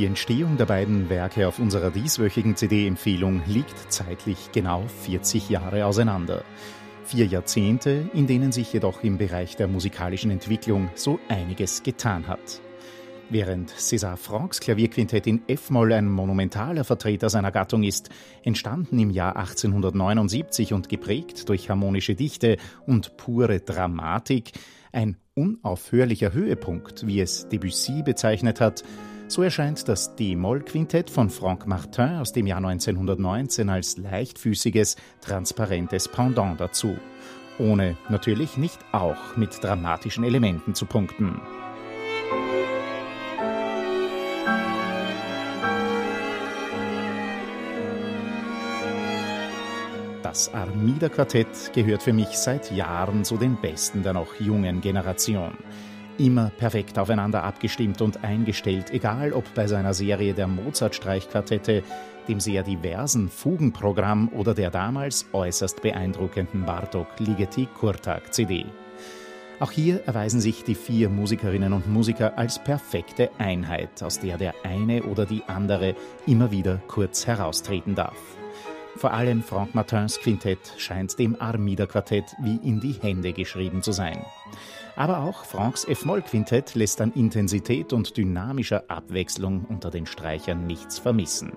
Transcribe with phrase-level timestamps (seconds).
[0.00, 6.42] Die Entstehung der beiden Werke auf unserer dieswöchigen CD-Empfehlung liegt zeitlich genau 40 Jahre auseinander.
[7.04, 12.62] Vier Jahrzehnte, in denen sich jedoch im Bereich der musikalischen Entwicklung so einiges getan hat.
[13.28, 18.08] Während César Francs Klavierquintett in F-Moll ein monumentaler Vertreter seiner Gattung ist,
[18.42, 24.52] entstanden im Jahr 1879 und geprägt durch harmonische Dichte und pure Dramatik
[24.92, 28.82] ein unaufhörlicher Höhepunkt, wie es Debussy bezeichnet hat,
[29.30, 36.60] so erscheint das D-Moll-Quintett von Franck Martin aus dem Jahr 1919 als leichtfüßiges, transparentes Pendant
[36.60, 36.98] dazu.
[37.58, 41.40] Ohne natürlich nicht auch mit dramatischen Elementen zu punkten.
[50.22, 55.56] Das Armida-Quartett gehört für mich seit Jahren zu den besten der noch jungen Generation
[56.20, 61.82] immer perfekt aufeinander abgestimmt und eingestellt, egal ob bei seiner Serie der Mozart-Streichquartette,
[62.28, 68.66] dem sehr diversen Fugenprogramm oder der damals äußerst beeindruckenden Bartok Ligeti Kurtag CD.
[69.58, 74.54] Auch hier erweisen sich die vier Musikerinnen und Musiker als perfekte Einheit, aus der der
[74.62, 75.94] eine oder die andere
[76.26, 78.16] immer wieder kurz heraustreten darf.
[78.96, 84.24] Vor allem Franck Martins Quintett scheint dem Armida-Quartett wie in die Hände geschrieben zu sein.
[84.96, 91.52] Aber auch Franks F-Moll-Quintett lässt an Intensität und dynamischer Abwechslung unter den Streichern nichts vermissen.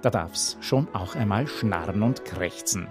[0.00, 2.88] Da darf's schon auch einmal schnarren und krächzen.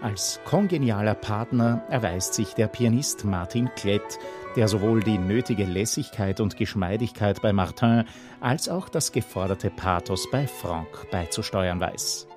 [0.00, 4.18] Als kongenialer Partner erweist sich der Pianist Martin Klett,
[4.56, 8.04] der sowohl die nötige Lässigkeit und Geschmeidigkeit bei Martin
[8.40, 12.29] als auch das geforderte Pathos bei Franck beizusteuern weiß.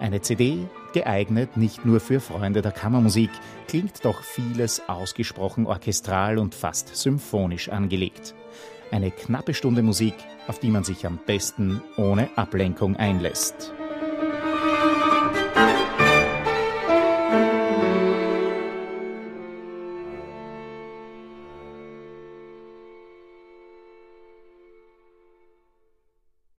[0.00, 3.28] Eine CD, geeignet nicht nur für Freunde der Kammermusik,
[3.68, 8.34] klingt doch vieles ausgesprochen orchestral und fast symphonisch angelegt.
[8.90, 10.14] Eine knappe Stunde Musik,
[10.48, 13.74] auf die man sich am besten ohne Ablenkung einlässt.